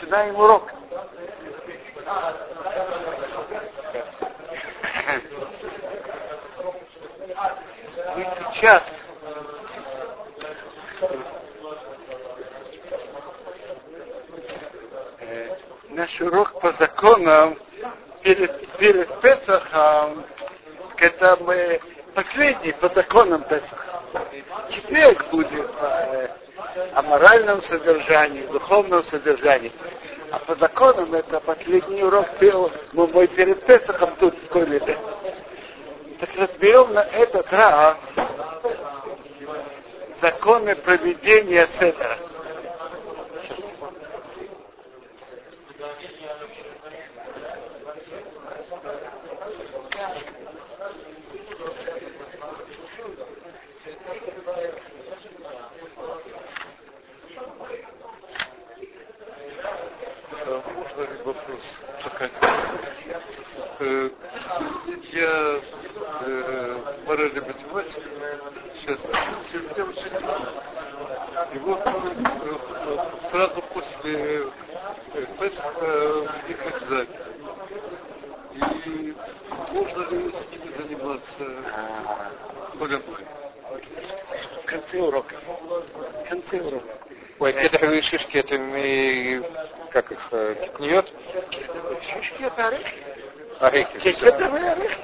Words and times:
начинаем 0.00 0.36
урок. 0.36 0.72
Мы 8.16 8.26
сейчас 8.54 8.82
э, 15.20 15.56
наш 15.90 16.20
урок 16.20 16.60
по 16.60 16.72
законам 16.72 17.58
перед, 18.22 18.68
перед 18.78 19.20
Песахом, 19.20 20.24
это 20.96 21.36
мы 21.40 21.80
последний 22.14 22.72
по 22.72 22.88
законам 22.88 23.42
Песаха. 23.44 24.02
Четверг 24.70 25.30
будет 25.30 25.70
э, 25.80 26.28
о 26.94 27.02
моральном 27.02 27.62
содержании, 27.62 28.46
духовном 28.46 29.04
содержании. 29.04 29.72
А 30.32 30.38
по 30.38 30.54
законам 30.54 31.12
это 31.14 31.40
последний 31.40 32.04
урок 32.04 32.26
мой 33.08 33.26
перед 33.26 33.64
Песохом 33.66 34.14
тут 34.16 34.34
в 34.38 34.48
Колебе. 34.48 34.96
Так 36.20 36.30
разберем 36.36 36.92
на 36.92 37.00
этот 37.00 37.50
раз 37.52 37.96
законы 40.20 40.76
проведения 40.76 41.66
Седера. 41.68 42.18
Вопрос. 61.24 61.60
Э, 63.78 64.10
я 65.12 65.60
э, 66.20 66.78
моральный 67.06 67.40
математик, 67.40 68.02
сейчас 68.80 69.00
мне 69.54 69.84
очень 69.84 70.12
И 71.54 71.58
вот 71.60 71.80
э, 71.86 73.28
сразу 73.30 73.62
после 73.72 74.44
Песха 75.38 76.26
мне 76.44 76.54
как 76.54 76.82
экзамен. 76.82 77.08
И 78.54 79.14
можно 79.72 80.00
ли 80.10 80.32
с 80.32 80.50
ними 80.50 80.70
заниматься 80.76 81.44
полемой? 82.78 83.24
В 84.62 84.66
конце 84.66 85.00
урока. 85.00 85.36
В 86.24 86.28
конце 86.28 86.60
урока. 86.60 86.98
Ой, 87.38 87.52
кедровые 87.54 88.02
шишки, 88.02 88.36
это 88.36 88.58
как 89.90 90.12
их? 90.12 90.18
Шишки 92.12 92.42
это 92.42 92.66
орехи. 93.60 94.12
Кедровые 94.12 94.72
орехи. 94.72 94.96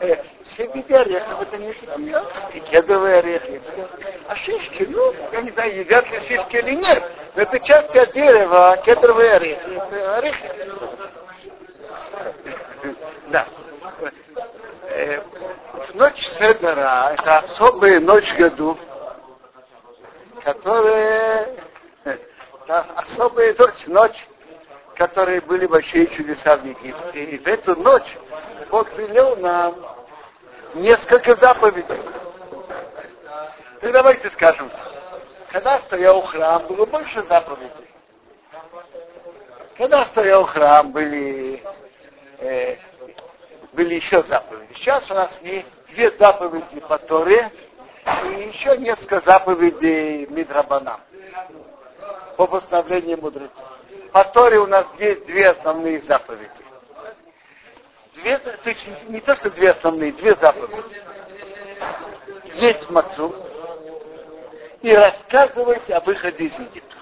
Э, 0.00 0.16
все 0.44 0.66
виды 0.68 0.94
орехов 0.94 1.42
это 1.42 1.58
не 1.58 1.72
кикниет. 1.72 2.24
И 2.54 2.60
кедровые 2.60 3.18
орехи. 3.18 3.60
Все. 3.66 3.88
А 4.28 4.36
шишки, 4.36 4.86
ну, 4.88 5.12
я 5.32 5.42
не 5.42 5.50
знаю, 5.50 5.76
едят 5.76 6.08
ли 6.10 6.20
шишки 6.26 6.56
или 6.56 6.76
нет. 6.76 7.04
Но 7.34 7.42
это 7.42 7.58
часть 7.60 7.94
от 7.96 8.12
дерева, 8.12 8.80
кедровые 8.84 9.34
орехи. 9.34 9.76
Это 9.76 10.16
орехи. 10.16 10.50
Да. 13.28 13.46
Э, 14.88 15.20
ночь 15.94 16.28
Седера 16.36 17.14
это 17.14 17.38
особая 17.38 18.00
ночь 18.00 18.28
в 18.28 18.36
году 18.36 18.76
которые 20.42 21.48
да, 22.70 22.86
особая 22.94 23.52
ночь, 23.58 23.86
ночь, 23.88 24.28
которые 24.94 25.40
были 25.40 25.66
большие 25.66 26.06
чудеса 26.06 26.56
в 26.56 26.64
Египте. 26.64 27.24
И 27.24 27.38
в 27.38 27.46
эту 27.48 27.74
ночь 27.74 28.16
Бог 28.70 28.88
велел 28.96 29.34
нам 29.38 29.74
несколько 30.74 31.34
заповедей. 31.34 32.00
И 33.82 33.88
давайте 33.90 34.30
скажем, 34.30 34.70
когда 35.50 35.80
стоял 35.80 36.22
храм, 36.22 36.64
было 36.68 36.86
больше 36.86 37.24
заповедей. 37.24 37.90
Когда 39.76 40.06
стоял 40.06 40.44
храм, 40.44 40.92
были, 40.92 41.64
э, 42.38 42.76
были 43.72 43.94
еще 43.96 44.22
заповеди. 44.22 44.74
Сейчас 44.74 45.10
у 45.10 45.14
нас 45.14 45.36
есть 45.42 45.66
две 45.88 46.12
заповеди 46.12 46.78
по 46.88 46.98
Торе, 46.98 47.50
и 48.26 48.52
еще 48.54 48.78
несколько 48.78 49.20
заповедей 49.22 50.26
Мидрабанам 50.26 51.00
по 52.40 52.46
постановлению 52.46 53.20
мудрецов. 53.20 53.52
По 54.12 54.24
Торе 54.24 54.60
у 54.60 54.66
нас 54.66 54.86
есть 54.98 55.26
две 55.26 55.50
основные 55.50 56.00
заповеди. 56.00 56.48
Две, 58.14 58.38
то 58.38 58.70
есть 58.70 58.86
не 59.10 59.20
то, 59.20 59.36
что 59.36 59.50
две 59.50 59.72
основные, 59.72 60.12
две 60.12 60.34
заповеди. 60.36 61.02
Есть 62.54 62.88
мацу 62.88 63.34
и 64.80 64.90
рассказывать 64.90 65.90
о 65.90 66.00
выходе 66.00 66.44
из 66.44 66.58
Египта. 66.58 66.96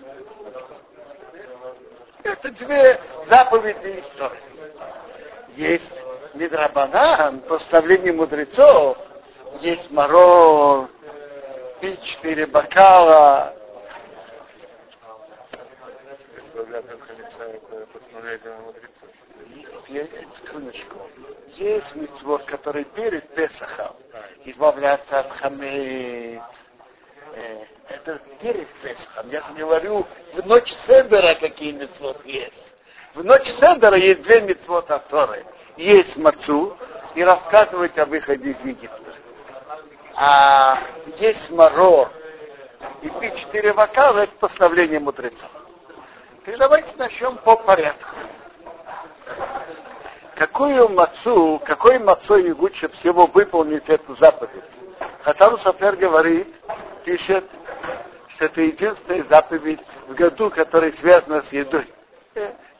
Это 2.24 2.50
две 2.50 3.00
заповеди 3.30 4.02
истории. 4.08 4.40
Есть 5.54 5.96
Мидрабанан, 6.34 7.42
постановление 7.42 8.12
мудрецов, 8.12 8.98
есть 9.60 9.88
марор, 9.92 10.88
пить 11.80 12.02
четыре 12.02 12.46
бокала. 12.46 13.54
Секундочку. 20.36 20.96
Есть 21.56 21.94
митцвот, 21.94 22.44
который 22.44 22.84
перед 22.84 23.28
Песахом 23.34 23.96
избавляться 24.44 25.20
от 25.20 25.30
хамец. 25.38 26.42
Э, 27.34 27.64
это 27.88 28.20
перед 28.40 28.68
Песахом. 28.82 29.30
Я 29.30 29.42
говорю, 29.56 30.06
в 30.34 30.46
ночь 30.46 30.72
Седера 30.86 31.34
какие 31.34 31.72
митцвот 31.72 32.24
есть. 32.24 32.74
В 33.14 33.24
ночь 33.24 33.48
Седера 33.58 33.96
есть 33.96 34.22
две 34.22 34.40
митцвота 34.42 34.98
Торы. 35.10 35.44
Есть 35.76 36.16
мацу 36.16 36.76
и 37.14 37.22
рассказывать 37.22 37.96
о 37.98 38.06
выходе 38.06 38.50
из 38.50 38.60
Египта 38.64 39.08
а 40.20 40.80
есть 41.18 41.48
марор 41.50 42.10
и 43.02 43.08
пить 43.08 43.36
четыре 43.36 43.72
бокала, 43.72 44.20
это 44.20 44.32
постановление 44.40 44.98
мудрецов. 44.98 45.48
И 46.48 46.56
давайте 46.56 46.88
начнем 46.96 47.36
по 47.36 47.56
порядку. 47.56 48.08
Какую 50.34 50.88
мацу, 50.88 51.60
какой 51.62 51.98
мацой 51.98 52.52
лучше 52.52 52.88
всего 52.88 53.26
выполнить 53.26 53.86
эту 53.90 54.14
заповедь? 54.14 54.64
Хатам 55.24 55.58
Сафер 55.58 55.96
говорит, 55.96 56.48
пишет, 57.04 57.44
что 58.28 58.46
это 58.46 58.62
единственная 58.62 59.24
заповедь 59.24 59.84
в 60.06 60.14
году, 60.14 60.48
которая 60.48 60.92
связана 60.92 61.42
с 61.42 61.52
едой. 61.52 61.92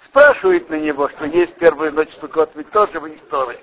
Спрашивает 0.07 0.71
на 0.71 0.77
него, 0.77 1.11
что 1.11 1.27
есть 1.27 1.55
первую 1.57 1.93
ночь 1.93 2.15
Суккот, 2.21 2.53
ведь 2.55 2.71
тоже 2.71 2.99
в 2.99 3.15
истории. 3.15 3.61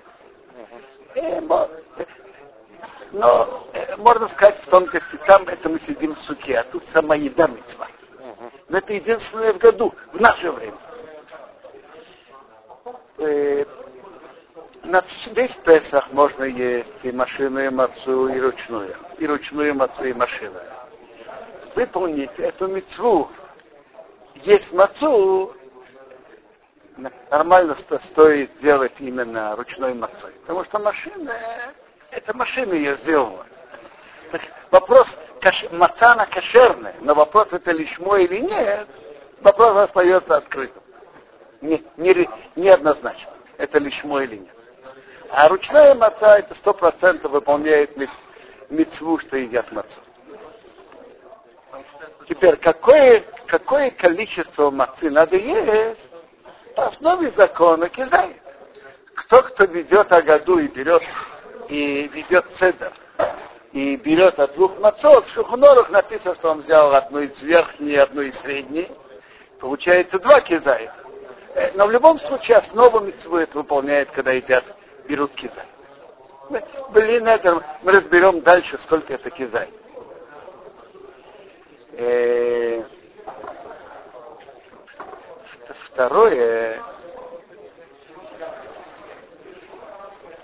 Но 3.12 3.68
э, 3.74 3.96
можно 3.96 4.28
сказать 4.28 4.62
в 4.62 4.70
тонкости, 4.70 5.16
там 5.26 5.48
это 5.48 5.68
мы 5.68 5.80
сидим 5.80 6.14
в 6.14 6.20
суке, 6.20 6.60
а 6.60 6.64
тут 6.66 6.84
сама 6.90 7.16
еда 7.16 7.48
мецва. 7.48 7.88
Но 8.68 8.80
это 8.80 8.94
единственное 8.94 9.54
в 9.54 9.58
году, 9.58 9.94
в 10.12 10.20
наше 10.20 10.52
время. 10.52 10.78
Э, 13.18 13.66
на 14.84 15.04
весь 15.34 15.56
Песах 15.56 16.12
можно 16.12 16.44
есть 16.44 17.04
и 17.04 17.12
машинную 17.12 17.72
мацу, 17.72 18.28
и 18.28 18.40
ручную. 18.40 18.96
И 19.18 19.28
ручную 19.28 19.76
мацу, 19.76 20.04
и 20.04 20.14
машинную. 20.14 20.66
Выполнить 21.76 22.38
эту 22.40 22.68
мецву, 22.68 23.30
есть 24.36 24.72
мацу, 24.72 25.56
нормально 27.30 27.76
стоит 27.76 28.52
делать 28.62 28.94
именно 29.00 29.56
ручной 29.56 29.94
мацой. 29.94 30.32
Потому 30.42 30.64
что 30.66 30.80
машина 30.80 31.34
это 32.16 32.36
машина 32.36 32.74
ее 32.74 32.98
сделала. 32.98 33.46
Так 34.32 34.42
вопрос, 34.72 35.18
каш, 35.46 35.64
мацана 35.72 36.26
кошерная, 36.26 36.96
но 37.02 37.14
вопрос, 37.14 37.50
это 37.52 37.72
лишмо 37.72 38.18
или 38.18 38.40
нет, 38.40 38.88
вопрос 39.42 39.78
остается 39.78 40.38
открытым. 40.38 40.82
Не, 41.62 41.84
не, 41.98 42.28
не 42.56 42.70
однозначно, 42.70 43.32
это 43.60 43.78
лишмо 43.78 44.22
или 44.22 44.38
нет. 44.38 44.56
А 45.30 45.48
ручная 45.48 45.94
маца 45.94 46.40
это 46.40 46.56
сто 46.56 46.74
процентов 46.74 47.32
выполняет 47.32 47.96
миц, 47.96 48.10
мицву, 48.70 49.20
что 49.20 49.38
едят 49.38 49.72
мацу. 49.72 50.00
Теперь, 52.28 52.56
какое, 52.56 53.24
какое 53.46 53.92
количество 53.92 54.72
мацы 54.72 55.12
надо 55.12 55.36
есть, 55.36 56.12
по 56.76 56.88
основе 56.88 57.30
закона 57.30 57.88
кидает. 57.90 58.42
Кто, 59.14 59.44
кто 59.44 59.66
ведет 59.66 60.12
о 60.12 60.24
году 60.24 60.58
и 60.58 60.68
берет 60.68 61.04
и 61.70 62.08
ведет 62.08 62.46
цедр, 62.58 62.92
и 63.76 63.98
берет 63.98 64.40
от 64.40 64.54
двух 64.56 64.80
мацот, 64.80 65.26
в 65.26 65.34
Шухнорах 65.34 65.90
написано, 65.90 66.34
что 66.36 66.52
он 66.52 66.62
взял 66.62 66.96
одну 66.96 67.20
из 67.20 67.42
верхней, 67.42 67.98
одну 67.98 68.22
из 68.22 68.40
средней, 68.40 68.90
Получается 69.60 70.18
два 70.20 70.40
кизая. 70.40 70.94
Э, 71.56 71.72
но 71.76 71.88
в 71.88 71.92
любом 71.92 72.20
случае 72.20 72.58
основу 72.58 73.02
митцвы 73.02 73.42
это 73.42 73.58
выполняет, 73.58 74.12
когда 74.12 74.32
едят, 74.32 74.64
берут 75.08 75.34
кизай. 75.34 75.66
Блин, 76.92 77.28
это 77.28 77.62
мы 77.84 77.92
разберем 77.92 78.42
дальше, 78.42 78.78
сколько 78.80 79.14
это 79.14 79.30
кизай. 79.30 79.70
Э, 81.94 82.84
второе, 85.88 86.82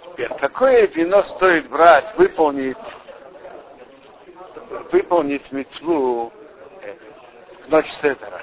теперь, 0.04 0.30
какое 0.38 0.88
вино 0.88 1.24
стоит 1.36 1.70
брать, 1.70 2.14
выполнить, 2.18 2.78
выполнить 4.92 5.52
мецву 5.52 6.32
в 7.66 7.70
ночь 7.70 7.92
Седера? 8.02 8.42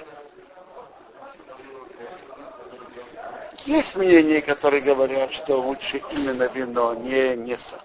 Есть 3.65 3.95
мнения, 3.97 4.41
которые 4.41 4.81
говорят, 4.81 5.33
что 5.33 5.61
лучше 5.61 6.03
именно 6.13 6.45
вино, 6.45 6.95
не, 6.95 7.37
не 7.37 7.57
сок. 7.59 7.83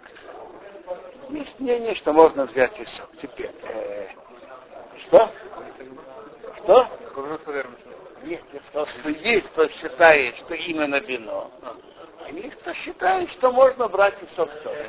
Есть 1.29 1.59
мнение, 1.59 1.95
что 1.95 2.13
можно 2.13 2.45
взять 2.45 2.79
и 2.79 2.85
сок. 2.85 3.09
Теперь, 3.21 3.51
э, 3.63 4.07
что? 5.07 5.29
Что? 6.57 6.87
Нет, 8.23 8.41
я 8.53 8.59
сказал, 8.61 8.87
что 8.87 9.09
есть, 9.09 9.49
кто 9.49 9.67
считает, 9.67 10.37
что 10.37 10.53
именно 10.53 10.99
вино. 11.01 11.51
А 12.25 12.31
есть, 12.31 12.55
кто 12.61 12.73
считает, 12.73 13.29
что 13.31 13.51
можно 13.51 13.89
брать 13.89 14.15
и 14.23 14.27
сок 14.27 14.49
тоже. 14.63 14.85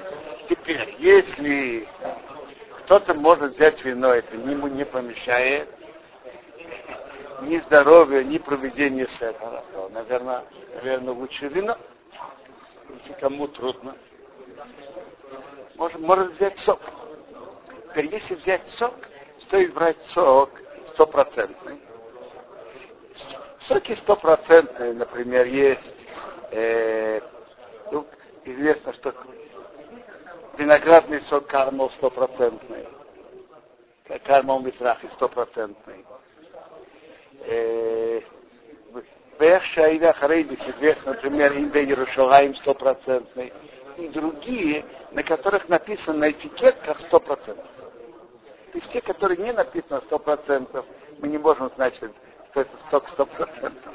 Теперь, 0.49 0.95
если 1.01 1.89
кто-то 2.85 3.15
может 3.15 3.57
взять 3.57 3.83
вино, 3.83 4.13
это 4.13 4.37
ему 4.37 4.69
не 4.69 4.85
помешает 4.85 5.69
ни 7.43 7.59
здоровья, 7.61 8.23
ни 8.23 8.39
проведения 8.39 9.07
сепара, 9.07 9.65
то, 9.73 9.89
наверное, 9.89 10.45
наверное, 10.75 11.15
лучше 11.15 11.49
вино. 11.49 11.77
Если 12.91 13.13
кому 13.15 13.49
трудно. 13.49 13.97
Может, 15.77 15.99
может 16.01 16.33
взять 16.35 16.59
сок. 16.59 16.81
Теперь, 17.91 18.07
если 18.07 18.35
взять 18.35 18.67
сок, 18.69 18.95
стоит 19.41 19.75
брать 19.75 20.01
сок 20.11 20.51
стопроцентный. 20.93 21.81
Соки 23.61 23.95
стопроцентные, 23.95 24.93
например, 24.93 25.47
есть, 25.47 25.93
э, 26.51 27.21
ну, 27.91 28.07
известно, 28.45 28.93
что 28.93 29.15
виноградный 30.59 31.21
сок 31.23 31.47
кармал 31.47 31.91
стопроцентный, 31.91 32.87
кармал 34.25 34.61
митрахи 34.61 35.09
стопроцентный. 35.13 36.05
Э, 37.47 38.21
Бэх 39.39 39.65
Шаида 39.65 40.13
Харейдис, 40.13 40.61
известно, 40.61 41.13
например, 41.13 41.57
Инде 41.57 41.85
Иерушалаем 41.85 42.55
стопроцентный, 42.57 43.53
и 43.97 44.09
другие, 44.09 44.85
на 45.11 45.23
которых 45.23 45.69
написано 45.69 46.19
на 46.19 46.31
этикетках 46.31 47.01
стопроцентных. 47.01 47.67
То 48.73 48.79
есть 48.79 48.93
те, 48.93 49.01
которые 49.01 49.39
не 49.39 49.53
написано 49.53 50.01
сто 50.03 50.19
процентов, 50.19 50.87
мы 51.19 51.29
не 51.29 51.39
можем 51.39 51.71
знать, 51.75 51.95
что 51.97 52.11
это 52.61 52.71
сок 52.91 53.09
сто 53.09 53.27
процентов. 53.27 53.95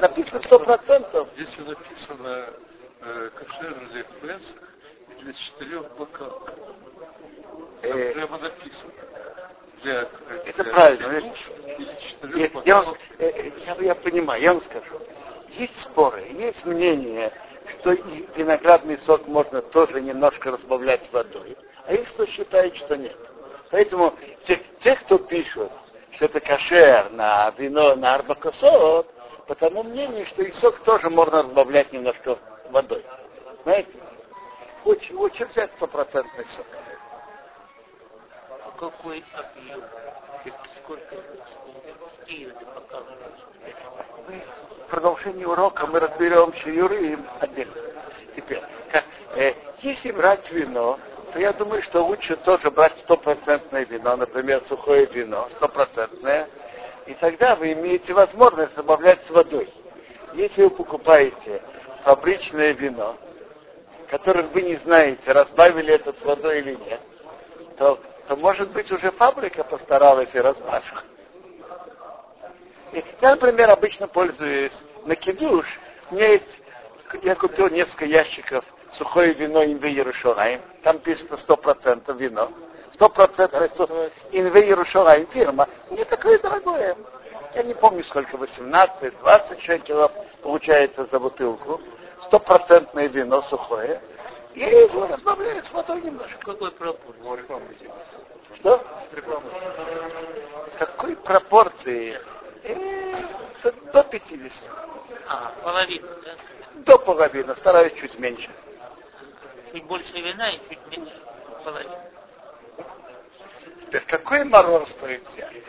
Написано 0.00 0.40
сто 0.40 0.58
процентов. 0.58 1.28
Если 1.36 1.62
написано 1.62 2.46
э, 3.00 3.30
кошер 3.34 3.74
для 3.90 4.04
Песах 4.04 4.77
для 5.20 5.32
четырех 5.32 5.96
бокалов. 5.96 6.42
Там 7.82 7.96
э, 7.96 8.12
прямо 8.12 8.38
написано. 8.38 8.92
Для, 9.82 10.08
это 10.46 10.64
для 10.64 10.72
правильно. 10.72 11.32
Я, 12.34 12.50
я, 12.64 12.82
вам, 12.82 12.94
э, 13.18 13.50
я, 13.66 13.76
я 13.80 13.94
понимаю, 13.94 14.42
я 14.42 14.54
вам 14.54 14.62
скажу. 14.62 15.00
Есть 15.50 15.78
споры, 15.78 16.26
есть 16.32 16.64
мнение, 16.64 17.32
что 17.80 17.92
и 17.92 18.26
виноградный 18.36 18.98
сок 19.06 19.26
можно 19.26 19.62
тоже 19.62 20.00
немножко 20.00 20.50
разбавлять 20.50 21.04
с 21.04 21.12
водой, 21.12 21.56
а 21.86 21.92
есть 21.92 22.12
кто 22.14 22.26
считает, 22.26 22.76
что 22.76 22.96
нет. 22.96 23.16
Поэтому 23.70 24.14
те, 24.46 24.60
те, 24.80 24.96
кто 24.96 25.18
пишут, 25.18 25.70
что 26.12 26.26
это 26.26 26.40
кашер 26.40 27.10
на 27.12 27.50
вино, 27.56 27.94
на 27.94 28.14
арбакосот, 28.16 29.06
по 29.46 29.54
тому 29.54 29.82
мнению, 29.82 30.26
что 30.26 30.42
и 30.42 30.52
сок 30.52 30.78
тоже 30.80 31.08
можно 31.08 31.42
разбавлять 31.42 31.92
немножко 31.92 32.38
водой. 32.70 33.04
Знаете? 33.64 33.90
Очень, 34.84 35.16
очень 35.16 35.46
взять 35.46 35.72
стопроцентный 35.72 36.46
сок. 36.46 36.66
А 38.50 38.70
какой 38.78 39.24
объем? 39.34 39.82
Сколько? 40.82 41.16
В 44.86 44.90
продолжении 44.90 45.44
урока 45.44 45.86
мы 45.86 46.00
разберем 46.00 46.52
шиюры 46.54 47.18
отдельно. 47.40 47.74
Теперь, 48.36 48.62
э, 49.36 49.54
если 49.82 50.12
брать 50.12 50.50
вино, 50.50 50.98
то 51.32 51.38
я 51.38 51.52
думаю, 51.52 51.82
что 51.82 52.04
лучше 52.04 52.36
тоже 52.36 52.70
брать 52.70 52.98
стопроцентное 52.98 53.84
вино, 53.84 54.16
например, 54.16 54.62
сухое 54.68 55.06
вино, 55.06 55.48
стопроцентное, 55.56 56.48
и 57.06 57.14
тогда 57.14 57.56
вы 57.56 57.72
имеете 57.72 58.12
возможность 58.12 58.74
добавлять 58.74 59.24
с 59.26 59.30
водой. 59.30 59.72
Если 60.34 60.62
вы 60.62 60.70
покупаете 60.70 61.62
фабричное 62.04 62.72
вино, 62.72 63.16
которое 64.10 64.44
вы 64.44 64.62
не 64.62 64.76
знаете, 64.76 65.32
разбавили 65.32 65.94
это 65.94 66.12
с 66.12 66.24
водой 66.24 66.60
или 66.60 66.74
нет, 66.74 67.00
то, 67.76 67.98
то 68.26 68.36
может 68.36 68.70
быть 68.70 68.90
уже 68.90 69.10
фабрика 69.12 69.64
постаралась 69.64 70.30
и 70.32 70.38
разбавила. 70.38 71.02
Я, 73.20 73.34
например, 73.34 73.70
обычно 73.70 74.08
пользуюсь 74.08 74.72
на 75.04 75.14
кидуш. 75.14 75.66
У 76.10 76.14
меня 76.14 76.28
есть, 76.28 76.48
я 77.22 77.34
купил 77.34 77.68
несколько 77.68 78.06
ящиков 78.06 78.64
сухое 78.92 79.34
вино 79.34 79.62
Инве 79.64 79.90
Иерушалаем, 79.90 80.62
там 80.82 80.98
пишется 80.98 81.34
100% 81.34 82.16
вино, 82.16 82.50
100% 82.98 84.12
Инве 84.32 84.62
Иерушалаем 84.62 85.26
фирма, 85.28 85.68
не 85.90 86.04
такое 86.04 86.38
дорогое. 86.38 86.96
Я 87.54 87.62
не 87.62 87.74
помню 87.74 88.04
сколько, 88.04 88.36
18, 88.36 89.18
20 89.20 89.62
шекелов 89.62 90.12
получается 90.42 91.06
за 91.10 91.20
бутылку, 91.20 91.80
стопроцентное 92.28 93.08
вино 93.08 93.42
сухое, 93.50 94.00
и 94.54 94.60
его 94.60 95.06
разбавляют 95.06 95.66
с 95.66 95.72
водой 95.72 96.00
немножко. 96.02 96.38
Какой 96.40 96.70
пропор? 96.70 97.14
Что? 98.56 98.84
С 100.72 100.76
какой 100.78 101.16
пропорции? 101.16 102.18
Э, 102.64 103.22
до 103.92 104.02
50. 104.02 104.70
А, 105.28 105.52
половину, 105.62 106.08
да? 106.24 106.30
До 106.74 106.98
половины, 106.98 107.54
стараюсь 107.56 107.94
чуть 107.94 108.18
меньше 108.18 108.50
чуть 109.72 109.84
больше 109.84 110.12
вина 110.20 110.50
и 110.50 110.58
чуть 110.68 110.86
меньше 110.90 111.14
половины. 111.64 111.96
Теперь 113.82 114.04
какой 114.06 114.44
марор 114.44 114.88
стоит 114.90 115.26
взять? 115.28 115.64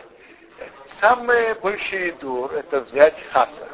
Самый 1.00 1.54
большой 1.54 2.12
дур 2.12 2.52
это 2.52 2.80
взять 2.80 3.16
хаса. 3.32 3.68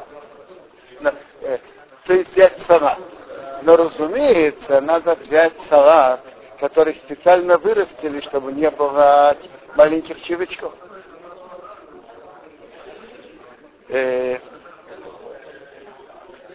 То 2.07 2.13
есть 2.13 2.31
взять 2.31 2.57
салат. 2.61 2.99
Но 3.63 3.75
разумеется, 3.75 4.79
надо 4.79 5.15
взять 5.15 5.53
салат, 5.69 6.21
который 6.57 6.95
специально 6.95 7.57
вырастили, 7.57 8.21
чтобы 8.21 8.53
не 8.53 8.71
было 8.71 9.35
маленьких 9.75 10.21
червячков. 10.23 10.73
Э, 13.89 14.39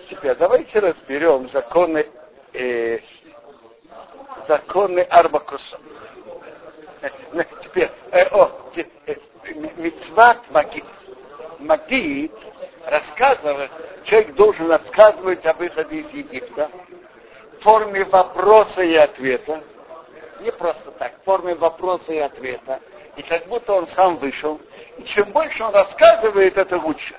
теперь 0.09 0.37
давайте 0.37 0.79
разберем 0.79 1.51
законы 1.51 2.07
э, 2.55 3.01
законы 4.49 5.01
Арбакуса. 5.01 5.79
Теперь, 7.63 7.91
э, 8.11 8.25
о, 8.31 8.51
э, 8.75 9.15
мецват 9.77 10.51
магит. 10.51 10.85
Магит 11.59 12.33
рассказывает, 12.87 13.71
человек 14.05 14.35
должен 14.35 14.71
рассказывать 14.71 15.45
о 15.47 15.53
выходе 15.55 15.97
из 15.97 16.11
Египта 16.13 16.71
в 17.59 17.63
форме 17.63 18.05
вопроса 18.05 18.83
и 18.83 18.95
ответа. 18.95 19.63
Не 20.41 20.51
просто 20.53 20.91
так, 20.93 21.13
в 21.21 21.25
форме 21.25 21.55
вопроса 21.55 22.13
и 22.13 22.19
ответа. 22.19 22.81
И 23.17 23.23
как 23.23 23.47
будто 23.47 23.75
он 23.75 23.87
сам 23.87 24.17
вышел. 24.17 24.61
И 24.99 25.05
чем 25.05 25.31
больше 25.33 25.63
он 25.63 25.75
рассказывает, 25.75 26.57
это 26.57 26.79
лучше. 26.79 27.15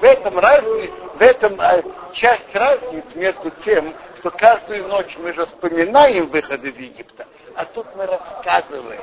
В 0.00 0.04
этом, 0.04 0.38
разни, 0.38 0.90
в 1.14 1.20
этом 1.20 1.60
э, 1.60 1.82
часть 2.12 2.54
разницы 2.54 3.18
между 3.18 3.50
тем, 3.64 3.94
что 4.18 4.30
каждую 4.30 4.86
ночь 4.86 5.16
мы 5.18 5.32
же 5.32 5.44
вспоминаем 5.46 6.28
выход 6.28 6.62
из 6.62 6.76
Египта, 6.76 7.26
а 7.56 7.64
тут 7.64 7.86
мы 7.96 8.06
рассказываем. 8.06 9.02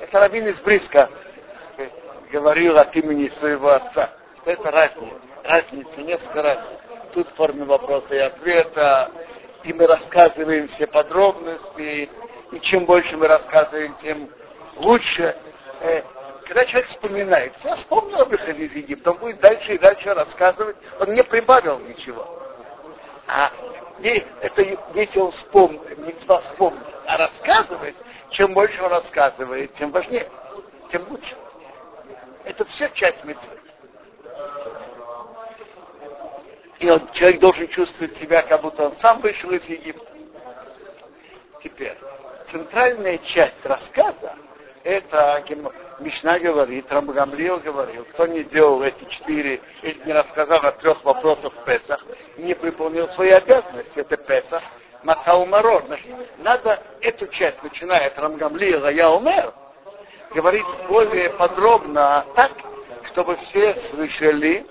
Это 0.00 0.18
Равин 0.18 0.48
из 0.48 0.60
Бриска 0.60 1.08
говорил 2.34 2.76
от 2.78 2.94
имени 2.96 3.28
своего 3.38 3.70
отца. 3.70 4.10
Это 4.44 4.70
разница. 4.70 5.20
Разница, 5.42 6.00
несколько 6.02 6.42
раз. 6.42 6.58
Тут 7.12 7.28
в 7.30 7.34
форме 7.34 7.64
вопроса 7.64 8.14
и 8.14 8.18
ответа, 8.18 9.10
и 9.62 9.72
мы 9.72 9.86
рассказываем 9.86 10.68
все 10.68 10.86
подробности, 10.86 12.08
и 12.52 12.60
чем 12.60 12.84
больше 12.84 13.16
мы 13.16 13.26
рассказываем, 13.28 13.96
тем 14.02 14.28
лучше. 14.76 15.36
Э, 15.80 16.02
когда 16.44 16.64
человек 16.66 16.90
вспоминает, 16.90 17.52
я 17.64 17.76
вспомнил 17.76 18.20
об 18.20 18.28
выходе 18.28 18.64
из 18.64 18.74
Египта, 18.74 19.12
он 19.12 19.18
будет 19.18 19.40
дальше 19.40 19.74
и 19.74 19.78
дальше 19.78 20.12
рассказывать, 20.12 20.76
он 21.00 21.14
не 21.14 21.24
прибавил 21.24 21.78
ничего. 21.78 22.26
А 23.26 23.50
это 24.02 24.62
если 24.94 25.18
он 25.20 25.30
вспомнит, 25.32 25.98
мецва 25.98 26.40
вспомнит, 26.40 26.82
а 27.06 27.16
рассказывает, 27.16 27.96
чем 28.30 28.52
больше 28.52 28.82
он 28.82 28.90
рассказывает, 28.90 29.72
тем 29.74 29.90
важнее, 29.90 30.28
тем 30.90 31.08
лучше. 31.08 31.34
Это 32.44 32.66
все 32.66 32.90
часть 32.90 33.24
мецвы. 33.24 33.63
И 36.84 36.90
он, 36.90 37.08
человек 37.12 37.40
должен 37.40 37.66
чувствовать 37.68 38.14
себя, 38.18 38.42
как 38.42 38.60
будто 38.60 38.88
он 38.88 38.96
сам 38.96 39.22
вышел 39.22 39.50
из 39.52 39.64
Египта. 39.64 40.04
Теперь, 41.62 41.96
центральная 42.50 43.16
часть 43.16 43.64
рассказа, 43.64 44.36
это 44.82 45.42
Мишна 46.00 46.38
говорит, 46.38 46.92
Рамгамлио 46.92 47.60
говорил, 47.60 48.04
кто 48.12 48.26
не 48.26 48.44
делал 48.44 48.82
эти 48.82 49.02
четыре, 49.06 49.62
или 49.80 49.98
не 50.04 50.12
рассказал 50.12 50.58
о 50.58 50.72
трех 50.72 51.02
вопросах 51.04 51.54
в 51.54 51.64
Песах, 51.64 52.04
не 52.36 52.52
выполнил 52.52 53.08
свои 53.08 53.30
обязанности, 53.30 54.00
это 54.00 54.18
Песах, 54.18 54.62
Махау 55.04 55.46
Марор. 55.46 55.84
Значит, 55.86 56.14
надо 56.40 56.82
эту 57.00 57.26
часть, 57.28 57.62
начиная 57.62 58.08
от 58.08 58.18
Рамгамлио, 58.18 58.90
я 58.90 59.10
умер, 59.10 59.54
говорить 60.34 60.66
более 60.86 61.30
подробно 61.30 62.26
так, 62.36 62.52
чтобы 63.04 63.36
все 63.36 63.74
слышали 63.76 64.66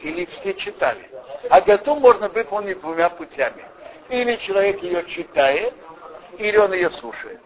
или 0.00 0.24
все 0.24 0.54
читали. 0.54 1.07
А 1.50 1.60
готу 1.60 1.94
можно 1.96 2.28
выполнить 2.28 2.80
двумя 2.80 3.10
путями. 3.10 3.64
Или 4.08 4.36
человек 4.36 4.82
ее 4.82 5.04
читает, 5.06 5.74
или 6.38 6.56
он 6.56 6.72
ее 6.72 6.90
слушает. 6.90 7.40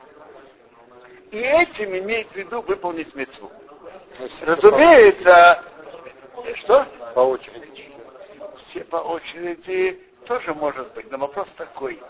И 1.30 1.38
этим 1.38 1.96
имеет 1.96 2.28
в 2.28 2.36
виду 2.36 2.62
выполнить 2.62 3.14
мецву. 3.14 3.50
Разумеется, 4.42 5.62
что? 6.56 6.86
По 7.14 7.20
очереди. 7.20 7.90
Все 8.66 8.84
по 8.84 8.96
очереди 8.96 10.00
тоже 10.26 10.54
может 10.54 10.92
быть, 10.94 11.10
но 11.10 11.18
вопрос 11.18 11.48
такой. 11.56 12.00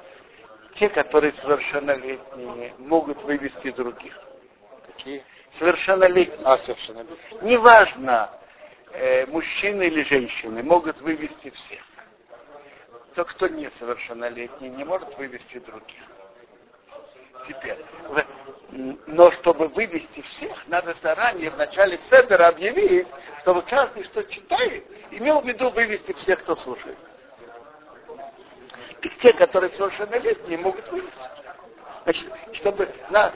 Те, 0.75 0.89
которые 0.89 1.33
совершеннолетние, 1.35 2.75
могут 2.79 3.23
вывести 3.23 3.71
других. 3.73 4.19
Какие? 4.87 5.25
Совершеннолетние. 5.53 6.41
А, 6.45 6.59
совершеннолетние. 6.59 7.19
Неважно, 7.43 8.31
э, 8.93 9.27
мужчины 9.27 9.85
или 9.85 10.03
женщины, 10.05 10.63
могут 10.63 11.01
вывести 11.01 11.51
всех. 11.51 11.81
То, 13.15 13.25
кто 13.25 13.49
несовершеннолетний, 13.49 14.71
не 14.71 14.85
может 14.85 15.17
вывести 15.19 15.59
других. 15.59 16.01
Теперь, 17.47 17.79
но 19.07 19.31
чтобы 19.33 19.69
вывести 19.69 20.23
всех, 20.23 20.67
надо 20.69 20.95
заранее 21.03 21.51
в 21.51 21.57
начале 21.57 21.99
Седера 22.11 22.49
объявить, 22.49 23.09
чтобы 23.41 23.63
каждый, 23.63 24.05
что 24.05 24.23
читает, 24.25 24.85
имел 25.11 25.41
в 25.41 25.47
виду 25.47 25.71
вывести 25.71 26.13
всех, 26.15 26.41
кто 26.43 26.57
слушает. 26.57 26.99
И 29.03 29.09
те, 29.21 29.33
которые 29.33 29.71
совершеннолетние, 29.73 30.59
могут 30.59 30.91
вывести. 30.91 31.19
Значит, 32.05 32.33
чтобы 32.55 32.89
на, 33.11 33.33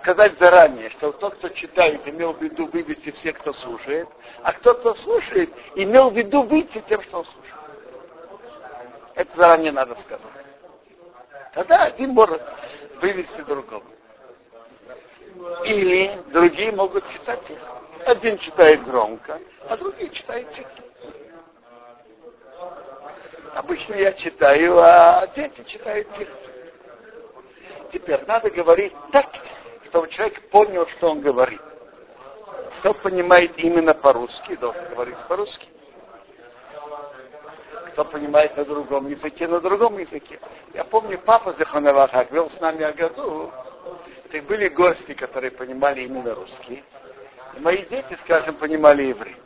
сказать 0.00 0.38
заранее, 0.38 0.90
что 0.90 1.12
тот, 1.12 1.34
кто 1.36 1.48
читает, 1.50 2.06
имел 2.08 2.32
в 2.32 2.42
виду 2.42 2.66
вывести 2.66 3.10
всех, 3.12 3.38
кто 3.38 3.52
слушает, 3.52 4.08
а 4.42 4.52
кто, 4.52 4.74
кто 4.74 4.94
слушает, 4.94 5.50
имел 5.74 6.10
в 6.10 6.16
виду 6.16 6.42
выйти 6.42 6.82
тем, 6.88 7.02
что 7.02 7.18
он 7.18 7.24
слушает. 7.24 7.54
Это 9.14 9.36
заранее 9.36 9.72
надо 9.72 9.94
сказать. 9.96 10.26
Тогда 11.54 11.84
один 11.84 12.10
может 12.10 12.42
вывести 13.00 13.40
другого. 13.42 13.84
Или 15.64 16.20
другие 16.32 16.72
могут 16.72 17.04
читать 17.12 17.50
их. 17.50 17.58
Один 18.06 18.38
читает 18.38 18.82
громко, 18.84 19.38
а 19.68 19.76
другие 19.76 20.10
читают 20.10 20.50
тихо. 20.52 20.70
Обычно 23.54 23.94
я 23.94 24.12
читаю, 24.12 24.78
а 24.78 25.26
дети 25.34 25.62
читают 25.64 26.10
тихо. 26.12 26.32
Теперь 27.92 28.24
надо 28.26 28.50
говорить 28.50 28.94
так, 29.12 29.26
чтобы 29.90 30.08
человек 30.08 30.40
понял, 30.50 30.86
что 30.86 31.10
он 31.10 31.20
говорит. 31.20 31.60
Кто 32.78 32.94
понимает 32.94 33.58
именно 33.58 33.92
по-русски, 33.92 34.56
должен 34.56 34.88
говорить 34.88 35.18
по-русски. 35.28 35.68
Кто 37.92 38.04
понимает 38.04 38.56
на 38.56 38.64
другом 38.64 39.08
языке, 39.08 39.48
на 39.48 39.60
другом 39.60 39.98
языке. 39.98 40.38
Я 40.74 40.84
помню, 40.84 41.18
папа 41.18 41.54
Заханавахак 41.58 42.30
вел 42.30 42.48
с 42.48 42.60
нами 42.60 42.84
Агаду. 42.84 43.52
Это 44.24 44.42
были 44.46 44.68
гости, 44.68 45.12
которые 45.12 45.50
понимали 45.50 46.02
именно 46.02 46.34
русский. 46.36 46.84
И 47.56 47.60
мои 47.60 47.84
дети, 47.86 48.16
скажем, 48.22 48.54
понимали 48.54 49.10
иврит. 49.10 49.36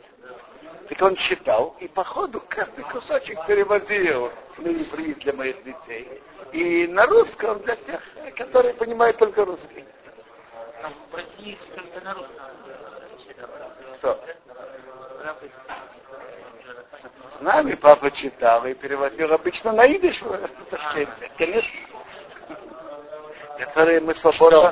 Так 0.89 1.01
он 1.01 1.15
читал, 1.15 1.75
и 1.79 1.87
по 1.87 2.03
ходу 2.03 2.41
каждый 2.47 2.83
кусочек 2.83 3.43
переводил 3.47 4.31
на 4.59 4.67
иврит 4.67 5.17
для 5.19 5.33
моих 5.33 5.63
детей. 5.63 6.21
И 6.53 6.85
на 6.87 7.07
русском 7.07 7.59
для 7.63 7.75
тех, 7.75 8.01
которые 8.37 8.75
понимают 8.75 9.17
только 9.17 9.43
русский. 9.43 9.83
Там 10.85 10.93
в 11.09 11.15
России 11.15 11.57
только 11.73 11.99
на 12.01 12.13
русском. 12.13 12.45
Что? 13.97 14.19
С 17.39 17.41
нами 17.41 17.73
папа 17.73 18.11
читал 18.11 18.63
и 18.67 18.75
переводил 18.75 19.33
обычно 19.33 19.71
на 19.71 19.87
идиш 19.87 20.21
в 20.21 20.65
Ташкенте. 20.69 21.31
Конечно. 21.39 21.79
Которые 23.57 23.99
мы 24.01 24.13
свободно... 24.13 24.71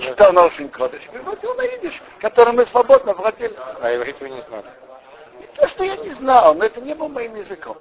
Читал 0.00 0.32
на 0.32 0.46
очень 0.46 0.70
кодыш. 0.70 1.02
Переводил 1.12 1.54
на 1.56 1.66
идиш, 1.66 2.02
который 2.22 2.54
мы 2.54 2.64
свободно 2.64 3.12
владели. 3.12 3.54
А 3.82 3.94
иврит 3.94 4.18
вы 4.20 4.30
не 4.30 4.40
знали. 4.40 4.66
Не 5.38 5.46
то, 5.48 5.68
что 5.68 5.84
я 5.84 5.96
не 5.96 6.12
знал, 6.12 6.54
но 6.54 6.64
это 6.64 6.80
не 6.80 6.94
был 6.94 7.10
моим 7.10 7.34
языком. 7.34 7.76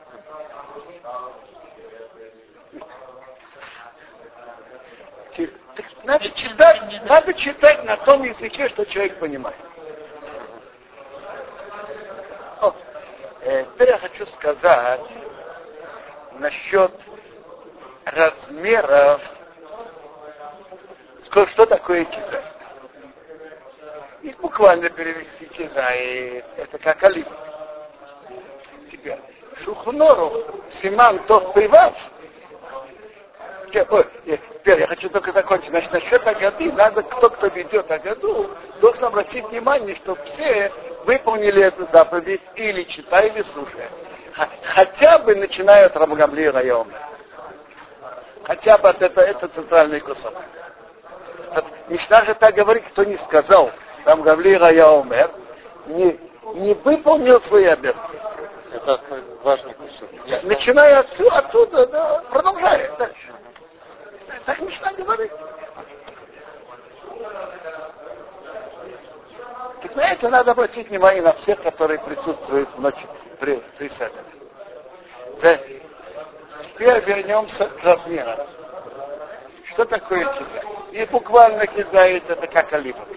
Надо 6.05 6.29
читать, 6.29 7.03
надо 7.05 7.33
читать 7.33 7.83
на 7.83 7.97
том 7.97 8.24
языке, 8.24 8.69
что 8.69 8.85
человек 8.85 9.17
понимает. 9.17 9.57
О, 12.62 12.71
э, 13.41 13.65
теперь 13.74 13.89
я 13.89 13.97
хочу 13.97 14.27
сказать 14.27 15.01
насчет 16.33 16.91
размеров, 18.05 19.19
что 21.47 21.65
такое 21.65 22.05
кизай. 22.05 22.43
И 24.21 24.31
буквально 24.33 24.91
перевести 24.91 25.45
кизай, 25.47 26.43
это 26.55 26.77
как 26.77 27.01
олив. 27.01 27.27
Теперь, 28.91 29.19
шухнору, 29.63 30.63
симан 30.71 31.17
тот 31.25 31.51
э, 34.27 34.54
Теперь 34.65 34.79
я 34.79 34.88
хочу 34.88 35.10
только 35.10 35.31
закончить. 35.31 35.69
Значит, 35.69 35.91
насчет 35.93 36.25
Агады, 36.25 36.72
надо, 36.72 37.03
кто, 37.03 37.29
кто 37.29 37.45
ведет 37.50 37.91
Агаду, 37.91 38.50
должен 38.81 39.03
обратить 39.03 39.48
внимание, 39.50 39.95
чтобы 39.98 40.19
все 40.25 40.72
выполнили 41.05 41.62
эту 41.62 41.88
заповедь 41.93 42.41
или 42.55 42.81
читая, 42.86 43.27
или 43.27 43.43
слушая. 43.43 43.91
Хотя 44.63 45.19
бы 45.19 45.36
начиная 45.36 45.86
от 45.86 45.95
Рамгамли 45.95 46.48
района. 46.48 46.93
Хотя 48.43 48.79
бы 48.79 48.89
от 48.89 49.03
этого, 49.03 49.24
это 49.24 49.48
центральный 49.50 50.00
кусок. 50.00 50.34
Мишна 51.88 52.25
же 52.25 52.34
так 52.34 52.55
говорит, 52.55 52.86
кто 52.88 53.03
не 53.03 53.17
сказал 53.17 53.69
Рамгамли 54.03 54.55
Раяомер, 54.55 55.29
не, 55.86 56.19
не 56.55 56.74
выполнил 56.74 57.39
свои 57.41 57.65
обязанности. 57.65 58.17
Это 58.74 59.00
важный 59.43 59.75
кусок. 59.75 60.10
Начиная 60.41 61.01
отсюда, 61.01 61.38
оттуда, 61.38 61.86
да, 61.86 62.24
продолжая 62.31 62.91
дальше. 62.98 63.36
Так 64.46 64.60
Мишна 64.60 64.92
говорит. 64.94 65.32
Так 69.82 69.96
на 69.96 70.01
это 70.01 70.30
надо 70.30 70.51
обратить 70.51 70.89
внимание 70.89 71.22
на 71.22 71.34
всех, 71.34 71.62
которые 71.62 72.00
присутствуют 72.00 72.70
в 72.75 72.82
ночи 72.82 73.06
при, 73.39 73.58
при 73.77 73.88
седере. 73.89 74.12
Те- 75.42 75.82
Теперь 76.74 77.00
вернемся 77.06 77.68
к 77.68 77.84
размерам. 77.84 78.48
Что 79.72 79.86
такое 79.86 80.25
киза? 80.25 80.62
И 80.92 81.06
буквально 81.06 81.65
киза 81.68 82.06
это 82.08 82.36
как 82.48 82.74
оливок. 82.74 83.08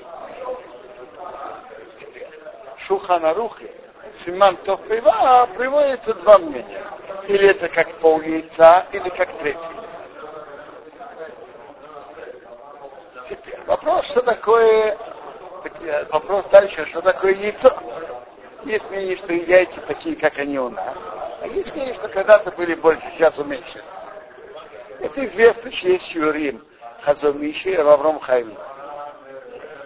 Шуханарухи, 2.86 3.70
Симан 4.18 4.56
Тофева 4.58 5.48
приводится 5.56 6.14
два 6.14 6.38
мнения. 6.38 6.84
Или 7.26 7.48
это 7.48 7.68
как 7.68 7.92
пол 7.96 8.20
яйца, 8.20 8.86
или 8.92 9.08
как 9.10 9.28
третий. 9.38 9.58
Теперь 13.28 13.60
вопрос, 13.66 14.06
что 14.06 14.22
такое, 14.22 14.96
э, 15.82 16.04
вопрос 16.10 16.46
дальше, 16.50 16.86
что 16.86 17.02
такое 17.02 17.34
яйцо. 17.34 17.70
Есть 18.64 18.90
мнение, 18.90 19.16
что 19.18 19.32
яйца 19.34 19.80
такие, 19.82 20.16
как 20.16 20.38
они 20.38 20.58
у 20.58 20.70
нас. 20.70 20.96
А 21.42 21.46
есть 21.46 21.74
мнение, 21.74 21.94
что 21.94 22.08
когда-то 22.08 22.50
были 22.52 22.74
больше, 22.74 23.02
сейчас 23.14 23.36
уменьшились. 23.36 23.84
Это 25.00 25.26
известно, 25.26 25.70
что 25.70 25.88
есть 25.88 26.10
Юрим, 26.14 26.64
Хазомиши 27.02 27.70
и 27.70 27.76
Равром 27.76 28.18
Хайм. 28.20 28.56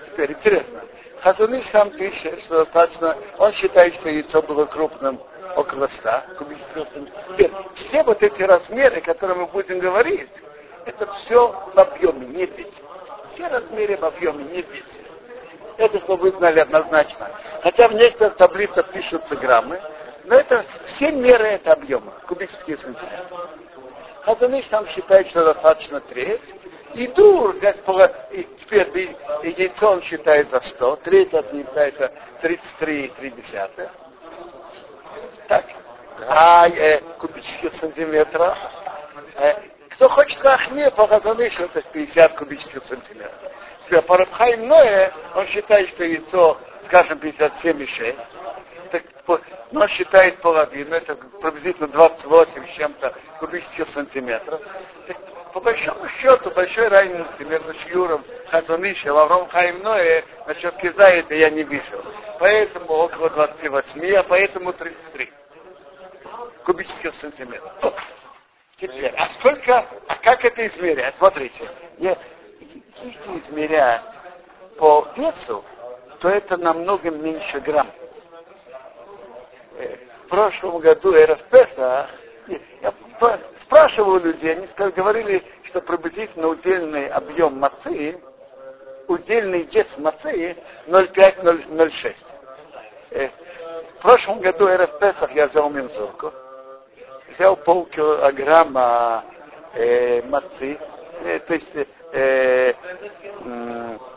Теперь 0.07 0.33
интересно. 0.33 0.81
Хазуныш 1.21 1.67
сам 1.67 1.91
пишет, 1.91 2.41
что 2.45 2.65
достаточно, 2.65 3.17
он 3.39 3.53
считает, 3.55 3.95
что 3.97 4.09
яйцо 4.09 4.41
было 4.43 4.67
крупным 4.67 5.21
около 5.57 5.89
100 5.89 6.11
кубических 6.39 6.87
сантиметров. 6.95 7.67
Все 7.75 8.03
вот 8.05 8.23
эти 8.23 8.43
размеры, 8.43 9.01
которые 9.01 9.37
мы 9.39 9.47
будем 9.47 9.81
говорить, 9.81 10.31
это 10.87 11.13
все 11.15 11.53
в 11.75 11.79
объеме, 11.79 12.27
не 12.27 12.47
весе. 12.47 12.83
Все 13.33 13.49
размеры 13.49 13.97
в 13.97 14.05
объеме, 14.05 14.45
не 14.45 14.63
весе. 14.63 15.01
Это 15.79 15.99
чтобы 16.01 16.31
вы 16.31 16.37
знали 16.37 16.61
однозначно. 16.61 17.31
Хотя 17.63 17.89
в 17.89 17.95
некоторых 17.95 18.37
таблицах 18.37 18.91
пишутся 18.93 19.37
граммы, 19.37 19.81
но 20.25 20.37
это 20.37 20.65
все 20.87 21.13
меры 21.13 21.45
это 21.45 21.73
объема, 21.73 22.13
кубические 22.27 22.77
сантиметры. 22.77 23.19
Хазаныш 24.23 24.67
там 24.67 24.87
считает, 24.89 25.29
что 25.29 25.45
достаточно 25.45 26.01
треть. 26.01 26.43
И 26.95 27.07
дур, 27.09 27.57
и 27.57 28.47
теперь 28.61 29.17
яйцо 29.43 29.93
он 29.93 30.03
считает 30.03 30.51
за 30.51 30.61
100, 30.61 30.97
треть 30.97 31.33
от 31.33 31.53
них 31.55 31.67
это 31.75 32.13
33,3. 32.43 33.91
Так. 35.49 35.65
А 36.29 36.69
э, 36.69 37.01
кубических 37.19 37.73
сантиметров. 37.75 38.57
Э, 39.37 39.55
кто 40.03 40.09
хочет 40.09 40.43
лахме, 40.43 40.91
по 40.91 41.07
Хазанышу 41.07 41.63
это 41.63 41.81
50 41.81 42.37
кубических 42.37 42.83
сантиметров. 42.87 43.53
По 44.09 44.17
Рабхайм 44.17 44.67
Ное, 44.67 45.13
он 45.37 45.47
считает, 45.47 45.91
что 45.91 46.03
яйцо, 46.03 46.59
скажем, 46.87 47.19
57,6 47.19 48.19
так, 48.91 49.05
но 49.71 49.87
считает 49.87 50.39
половину, 50.39 50.97
это 50.97 51.15
приблизительно 51.15 51.87
28 51.87 52.67
с 52.67 52.77
чем-то 52.77 53.15
кубических 53.39 53.89
сантиметров. 53.91 54.61
Так, 55.07 55.17
по 55.53 55.61
большому 55.61 56.09
счету, 56.09 56.51
большой 56.51 56.89
разницы 56.89 57.45
между 57.45 57.73
Шьюром, 57.75 58.25
Хазуныша, 58.51 59.15
Лавром 59.15 59.49
Хаймное, 59.51 60.25
насчет 60.49 60.77
Киза 60.79 61.11
это 61.11 61.37
я 61.37 61.49
не 61.49 61.63
вижу. 61.63 62.05
Поэтому 62.41 62.89
около 62.89 63.31
28, 63.31 64.17
а 64.17 64.23
поэтому 64.25 64.73
33 64.73 65.33
кубических 66.65 67.15
сантиметров. 67.15 67.73
Теперь, 68.83 69.15
а 69.17 69.29
сколько, 69.29 69.87
а 70.09 70.17
как 70.17 70.45
это 70.45 70.67
измерять? 70.67 71.15
Смотрите, 71.17 71.71
если 71.99 73.39
измерять 73.39 74.03
по 74.77 75.09
весу, 75.17 75.65
то 76.21 76.29
это 76.29 76.57
намного 76.57 77.11
меньше 77.11 77.61
грамм 77.61 77.89
в 80.25 80.29
прошлом 80.29 80.79
году 80.79 81.15
РФПСа, 81.15 82.09
я 82.81 82.95
спрашивал 83.61 84.19
людей, 84.19 84.53
они 84.53 84.67
говорили, 84.93 85.43
что 85.65 85.81
приблизительно 85.81 86.49
удельный 86.49 87.09
объем 87.09 87.59
мацы, 87.59 88.21
удельный 89.09 89.63
вес 89.65 89.87
мацы 89.99 90.57
0,5-0,6. 90.87 92.17
Э, 93.11 93.29
в 93.99 94.03
прошлом 94.03 94.41
году 94.41 94.67
РФПСах 94.67 95.33
я 95.33 95.49
взял 95.49 95.71
мензурку, 95.71 96.33
взял 97.35 97.57
полкилограмма 97.57 99.25
э, 99.75 100.23
мацы, 100.23 100.79
э, 101.25 101.39
то 101.41 101.55
есть 101.55 101.75
э, 101.75 101.85
э, 102.13 102.75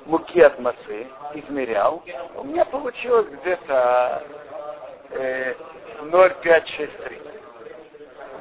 муки 0.05 0.41
от 0.41 0.59
мацы, 0.59 1.07
измерял. 1.33 2.03
У 2.35 2.43
меня 2.43 2.65
получилось 2.65 3.27
где-то 3.41 4.23
0,563. 6.01 7.21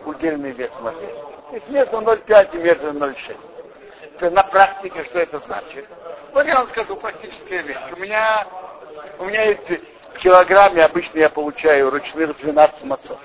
Удельный 0.06 0.52
вес 0.52 0.70
материи. 0.80 1.14
То 1.50 1.56
есть 1.56 1.68
между 1.68 1.98
0,5 1.98 2.54
и 2.54 2.58
между 2.58 2.92
0,6. 2.92 4.30
На 4.30 4.42
практике 4.42 5.04
что 5.04 5.18
это 5.18 5.38
значит? 5.40 5.86
Вот 6.32 6.46
я 6.46 6.56
вам 6.56 6.68
скажу 6.68 6.96
практическая 6.96 7.62
вещь. 7.62 7.76
У 7.92 8.00
меня, 8.00 8.46
у 9.18 9.24
меня 9.24 9.44
есть 9.44 9.60
килограмме 10.24 10.82
обычно 10.82 11.18
я 11.18 11.28
получаю 11.28 11.90
ручных 11.90 12.36
12 12.38 12.84
мацов. 12.84 13.18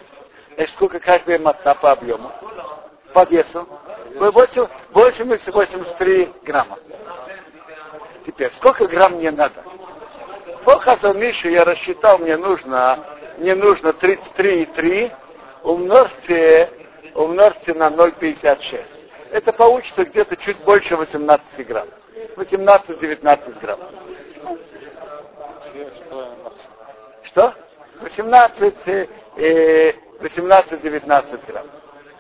Значит, 0.60 0.76
сколько 0.76 1.00
каждая 1.00 1.40
маца 1.40 1.74
по 1.74 1.94
объему? 1.94 2.30
По 3.14 3.24
весу? 3.24 3.66
83 5.54 6.34
грамма. 6.44 6.78
Теперь, 8.26 8.52
сколько 8.52 8.86
грамм 8.86 9.14
мне 9.14 9.32
надо? 9.32 9.64
По 10.66 10.78
Хазанишу 10.82 11.48
я 11.48 11.64
рассчитал, 11.64 12.18
мне 12.18 12.36
нужно 12.36 13.06
мне 13.38 13.56
нужно 13.56 13.92
33,3 13.92 15.14
умножьте, 15.64 16.70
умножьте 17.16 17.74
на 17.74 17.88
0,56. 17.88 18.84
Это 19.32 19.54
получится 19.54 20.04
где-то 20.04 20.36
чуть 20.36 20.58
больше 20.66 20.98
18 20.98 21.68
грамм. 21.68 21.88
18-19 22.36 23.60
грамм. 23.62 23.80
Что? 27.24 27.54
18, 28.02 29.08
э, 29.38 29.94
18-19 30.22 31.46
грамм. 31.48 31.68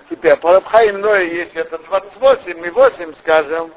Теперь, 0.10 0.38
по 0.38 0.54
Рабхаим 0.54 1.06
если 1.06 1.62
это 1.62 1.78
28 1.78 2.66
и 2.66 2.70
8, 2.70 3.16
скажем, 3.20 3.72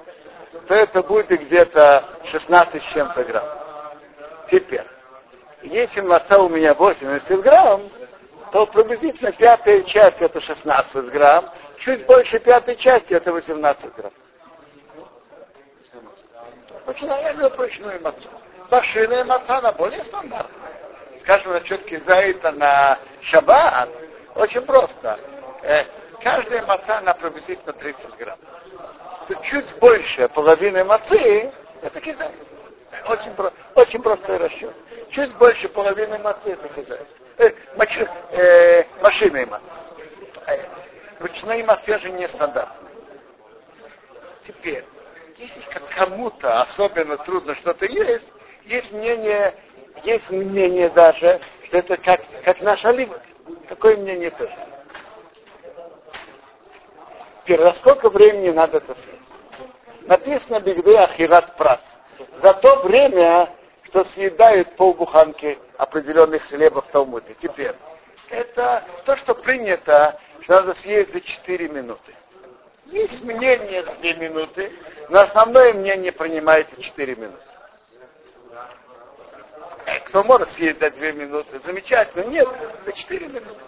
то 0.67 0.75
это 0.75 1.03
будет 1.03 1.29
где-то 1.29 2.05
16 2.31 2.83
с 2.83 2.93
чем-то 2.93 3.25
грамм. 3.25 3.49
Теперь, 4.51 4.87
если 5.63 6.01
маца 6.01 6.39
у 6.39 6.49
меня 6.49 6.75
80 6.75 7.41
грамм, 7.43 7.91
то 8.53 8.67
приблизительно 8.67 9.33
пятая 9.33 9.83
часть 9.83 10.21
это 10.21 10.41
16 10.41 11.11
грамм, 11.11 11.51
чуть 11.79 12.07
больше 12.07 12.39
пятой 12.39 12.77
части 12.77 13.15
это 13.15 13.33
18 13.33 13.95
грамм. 13.95 14.13
Обыкновенную 16.87 17.51
прочную 17.51 18.01
мацу. 18.03 18.29
Машинная 18.71 19.25
маца, 19.25 19.59
она 19.59 19.73
более 19.73 20.05
стандартная. 20.05 20.73
Скажем, 21.21 21.53
насчет 21.53 21.85
кизаита 21.85 22.51
на 22.53 22.99
шаббат, 23.21 23.89
очень 24.35 24.63
просто. 24.63 25.19
Э, 25.63 25.85
каждая 26.23 26.65
маца 26.67 27.01
на 27.01 27.15
приблизительно 27.15 27.73
30 27.73 28.17
грамм. 28.17 28.39
Чуть 29.45 29.75
больше 29.77 30.29
половины 30.29 30.85
мацы, 30.85 31.53
это 31.83 32.01
кизаит. 32.01 32.33
Очень, 33.09 33.33
очень 33.75 34.03
простой 34.03 34.37
расчет. 34.37 34.75
Чуть 35.11 35.35
больше 35.37 35.69
половины 35.69 36.19
массы 36.19 36.51
это 36.51 36.69
хозяйство. 36.69 37.17
Э, 37.39 37.51
мач, 37.77 37.99
э, 38.31 38.85
машинной 39.01 39.47
массы. 39.47 39.65
Э, 40.47 40.59
ручные 41.19 41.65
массы 41.65 41.99
же 41.99 42.11
нестандартные. 42.11 42.91
Теперь, 44.47 44.85
если 45.37 45.61
кому-то 45.95 46.63
особенно 46.63 47.17
трудно 47.19 47.55
что-то 47.57 47.87
есть, 47.87 48.29
есть 48.65 48.93
мнение, 48.93 49.55
есть 50.05 50.29
мнение 50.31 50.91
даже, 50.91 51.41
что 51.65 51.79
это 51.79 51.97
как, 51.97 52.21
как 52.45 52.61
наш 52.61 52.85
оливок. 52.85 53.21
Такое 53.69 53.97
мнение 53.97 54.31
тоже. 54.31 54.55
Теперь, 57.45 57.61
за 57.61 57.73
сколько 57.73 58.11
времени 58.11 58.51
надо 58.51 58.79
это 58.79 58.95
съесть? 58.95 59.19
Написано 60.03 60.61
Бигды 60.61 60.97
Ахират 60.97 61.57
Прац 61.57 61.81
за 62.43 62.55
то 62.55 62.83
время, 62.83 63.51
что 63.85 64.05
съедают 64.05 64.77
полбуханки 64.77 65.59
определенных 65.77 66.43
хлебов 66.49 66.85
Талмуде. 66.93 67.37
Теперь, 67.41 67.75
это 68.31 68.85
то, 69.05 69.17
что 69.17 69.35
принято, 69.35 70.19
что 70.41 70.55
надо 70.55 70.75
съесть 70.75 71.13
за 71.13 71.21
4 71.21 71.69
минуты. 71.69 72.15
Есть 72.87 73.23
мнение 73.23 73.83
2 73.83 74.13
минуты, 74.15 74.73
но 75.09 75.21
основное 75.21 75.73
мнение 75.75 76.13
принимается 76.13 76.81
4 76.81 77.15
минуты. 77.17 77.52
Кто 80.07 80.23
может 80.25 80.51
съесть 80.51 80.79
за 80.79 80.91
2 80.91 81.13
минуты? 81.13 81.61
Замечательно. 81.65 82.25
Нет, 82.25 82.49
за 82.85 82.93
4 82.93 83.27
минуты. 83.29 83.61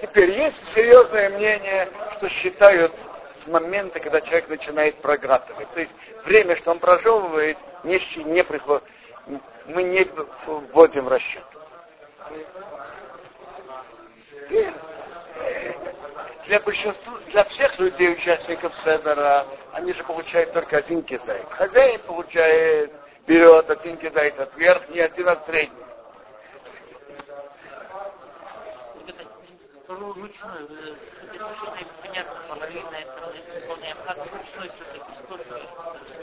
Теперь 0.00 0.30
есть 0.30 0.60
серьезное 0.74 1.30
мнение, 1.30 1.88
что 2.16 2.28
считают 2.28 2.92
с 3.38 3.46
момента, 3.46 4.00
когда 4.00 4.20
человек 4.20 4.48
начинает 4.48 4.96
проглатывать. 4.96 5.70
То 5.72 5.80
есть 5.80 5.94
время, 6.24 6.56
что 6.56 6.72
он 6.72 6.78
прожевывает, 6.78 7.56
не, 7.84 8.00
не 8.24 8.44
приход, 8.44 8.82
мы 9.66 9.82
не 9.82 10.06
вводим 10.72 11.08
расчет. 11.08 11.44
Для 16.46 16.60
большинства, 16.60 17.14
для 17.30 17.44
всех 17.44 17.78
людей, 17.80 18.12
участников 18.12 18.72
Седера, 18.84 19.46
они 19.72 19.92
же 19.92 20.04
получают 20.04 20.52
только 20.52 20.76
один 20.76 21.02
кизайт. 21.02 21.44
Хозяин 21.50 22.00
получает, 22.02 22.92
берет 23.26 23.70
один 23.70 23.96
кизайт 23.96 24.38
от 24.38 24.56
верхней, 24.56 25.00
один 25.00 25.28
от 25.28 25.44
средней. 25.46 25.86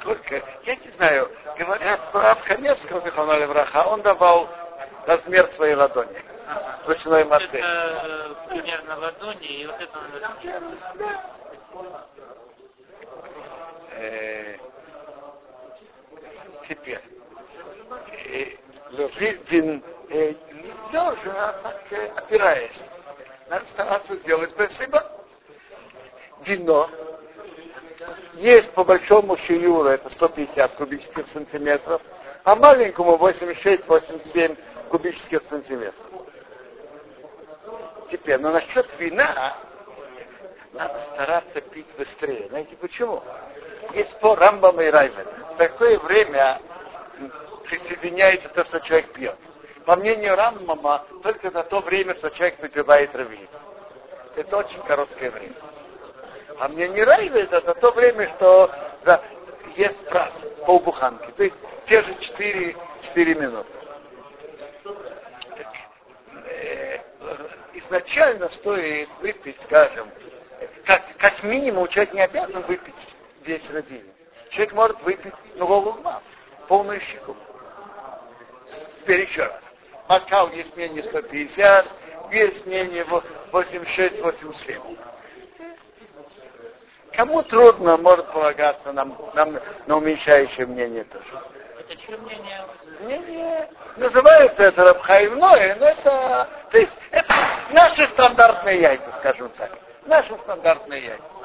сколько? 0.03 0.43
Я 0.63 0.75
не 0.75 0.91
знаю. 0.91 1.31
Говорят, 1.57 2.11
про 2.11 2.31
Абханевского 2.31 3.05
Михаила 3.05 3.39
Левраха, 3.39 3.87
он 3.87 4.01
давал 4.01 4.49
размер 5.07 5.49
своей 5.53 5.75
ладони. 5.75 6.17
Ага. 6.47 6.79
Ручной 6.85 7.23
модель. 7.25 7.49
Это 7.51 8.35
э, 8.47 8.49
примерно 8.49 8.97
ладони, 8.97 9.47
и 9.47 9.65
вот 9.65 9.79
это... 9.79 9.99
Да. 10.95 11.33
Теперь. 16.73 17.01
Ви- 19.19 19.39
вин, 19.49 19.83
лежа, 20.09 21.53
так 21.61 21.83
э, 21.91 22.07
опираясь. 22.15 22.83
Надо 23.47 23.65
стараться 23.67 24.15
сделать 24.15 24.49
спасибо. 24.51 25.03
Вино. 26.45 26.89
Есть 28.35 28.71
по 28.71 28.83
большому 28.83 29.37
шиюру, 29.37 29.85
это 29.85 30.09
150 30.09 30.73
кубических 30.73 31.27
сантиметров, 31.27 32.01
а 32.43 32.55
маленькому 32.55 33.17
86-87 33.17 34.57
кубических 34.89 35.43
сантиметров. 35.49 35.95
Теперь, 38.11 38.39
но 38.39 38.51
насчет 38.51 38.87
вина 38.97 39.57
надо 40.73 40.99
стараться 41.13 41.61
пить 41.61 41.87
быстрее. 41.97 42.47
Знаете 42.49 42.75
почему? 42.77 43.21
Есть 43.93 44.11
спор 44.11 44.39
Рамбама 44.39 44.83
и 44.83 44.89
Райвена. 44.89 45.42
В 45.53 45.57
такое 45.57 45.99
время 45.99 46.59
присоединяется 47.65 48.49
то, 48.49 48.65
что 48.65 48.79
человек 48.79 49.13
пьет. 49.13 49.37
По 49.85 49.95
мнению 49.95 50.35
Рамбама, 50.35 51.05
только 51.21 51.51
за 51.51 51.63
то 51.63 51.81
время, 51.81 52.15
что 52.15 52.29
человек 52.31 52.59
выпивает 52.59 53.13
ревиз. 53.15 53.49
Это 54.35 54.57
очень 54.57 54.81
короткое 54.83 55.29
время. 55.29 55.55
А 56.59 56.67
мне 56.69 56.87
не 56.87 57.03
Райвена, 57.03 57.61
за 57.61 57.73
то 57.75 57.91
время, 57.91 58.29
что 58.35 58.71
за, 59.05 59.21
ест 59.75 59.97
прас, 60.09 60.33
полбуханки. 60.65 61.31
То 61.31 61.43
есть 61.43 61.55
те 61.87 62.01
же 62.01 62.15
4, 62.19 62.75
4 63.03 63.35
минуты. 63.35 63.69
Э, 66.45 66.97
изначально 67.73 68.49
стоит 68.49 69.09
выпить, 69.21 69.61
скажем, 69.61 70.09
как, 70.85 71.03
как 71.17 71.43
минимум 71.43 71.87
человек 71.89 72.13
не 72.13 72.21
обязан 72.21 72.63
выпить 72.63 72.93
весь 73.43 73.69
родильник. 73.69 74.12
Человек 74.53 74.73
может 74.73 75.01
выпить 75.01 75.33
ну, 75.55 75.67
голубма, 75.67 76.21
полную 76.67 77.01
щеку. 77.01 77.35
Теперь 79.01 79.21
еще 79.21 79.43
раз. 79.43 79.61
Макал 80.07 80.51
есть 80.51 80.75
мнение 80.75 81.03
150, 81.03 81.87
есть 82.31 82.65
мнение 82.67 83.03
86-87. 83.51 84.97
Кому 87.13 87.41
трудно, 87.43 87.97
может 87.97 88.31
полагаться 88.31 88.91
нам, 88.91 89.17
нам 89.33 89.59
на 89.87 89.97
уменьшающее 89.97 90.67
мнение 90.67 91.03
тоже. 91.05 91.43
Это 91.79 91.95
чье 91.97 92.17
мнение? 92.17 92.63
Мнение 92.99 93.69
называется 93.97 94.63
это 94.63 94.83
рабхаивное, 94.83 95.75
но 95.75 95.85
это, 95.85 96.47
то 96.69 96.77
есть, 96.77 96.95
это 97.11 97.35
наши 97.71 98.05
стандартные 98.09 98.81
яйца, 98.81 99.11
скажем 99.17 99.49
так. 99.57 99.71
Наши 100.05 100.33
стандартные 100.43 101.05
яйца. 101.05 101.42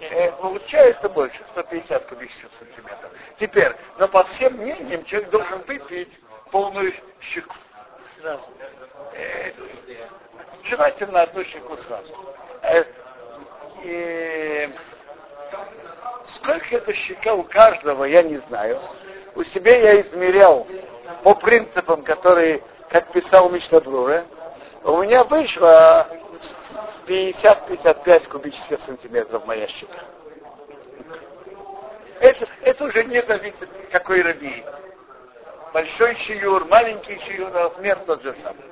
Э, 0.00 0.32
получается 0.32 1.08
больше, 1.08 1.38
150 1.48 2.06
кубических 2.06 2.48
сантиметров. 2.58 3.10
Теперь, 3.38 3.72
но 3.98 4.08
по 4.08 4.24
всем 4.24 4.54
мнениям 4.54 5.04
человек 5.04 5.30
должен 5.30 5.62
выпить 5.62 6.12
полную 6.50 6.92
щеку. 7.20 7.54
Сразу. 8.20 8.42
Э, 9.14 9.52
желательно 10.64 11.22
одну 11.22 11.44
щеку 11.44 11.76
сразу. 11.78 12.12
Э, 12.62 12.84
и 13.82 14.70
сколько 16.36 16.76
это 16.76 16.94
щека 16.94 17.34
у 17.34 17.44
каждого, 17.44 18.04
я 18.04 18.22
не 18.22 18.38
знаю. 18.48 18.80
У 19.34 19.44
себя 19.44 19.76
я 19.76 20.00
измерял 20.02 20.66
по 21.22 21.34
принципам, 21.34 22.02
которые, 22.02 22.62
как 22.88 23.12
писал 23.12 23.50
Мишнабруре, 23.50 24.24
у 24.84 25.02
меня 25.02 25.24
вышло 25.24 26.08
50-55 27.08 28.28
кубических 28.28 28.80
сантиметров 28.82 29.46
моя 29.46 29.66
щека. 29.66 29.98
Это, 32.20 32.46
это 32.62 32.84
уже 32.84 33.04
не 33.04 33.22
зависит, 33.22 33.68
какой 33.90 34.22
рабии. 34.22 34.64
Большой 35.72 36.16
щиюр, 36.16 36.66
маленький 36.66 37.18
щиюр, 37.20 37.50
размер 37.52 37.98
тот 38.00 38.22
же 38.22 38.34
самый. 38.36 38.64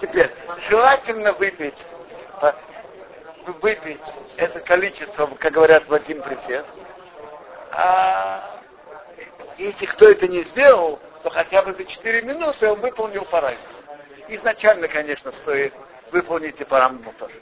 Теперь, 0.00 0.30
желательно 0.68 1.32
выпить, 1.32 1.78
а, 2.40 2.54
выпить 3.62 4.00
это 4.36 4.60
количество, 4.60 5.26
как 5.38 5.52
говорят, 5.52 5.88
в 5.88 5.94
один 5.94 6.22
присест. 6.22 6.68
А 7.72 8.60
если 9.56 9.86
кто 9.86 10.08
это 10.08 10.28
не 10.28 10.42
сделал, 10.44 11.00
то 11.22 11.30
хотя 11.30 11.62
бы 11.62 11.72
за 11.72 11.84
4 11.84 12.22
минуты 12.22 12.68
он 12.68 12.80
выполнил 12.80 13.24
параметр. 13.24 13.62
Изначально, 14.28 14.88
конечно, 14.88 15.32
стоит 15.32 15.72
выполнить 16.10 16.60
и 16.60 16.64
параметр 16.64 17.12
тоже. 17.18 17.40